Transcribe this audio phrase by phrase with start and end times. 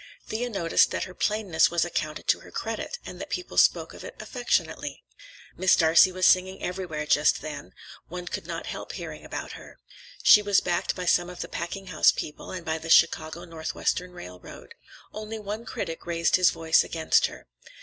[0.25, 4.03] Thea noticed that her plainness was accounted to her credit, and that people spoke of
[4.03, 5.03] it affectionately.
[5.55, 7.75] Miss Darcey was singing everywhere just then;
[8.07, 9.77] one could not help hearing about her.
[10.23, 14.11] She was backed by some of the packing house people and by the Chicago Northwestern
[14.13, 14.73] Railroad.
[15.13, 17.45] Only one critic raised his voice against her.